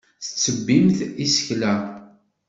[0.23, 1.73] Tettebbimt isekla.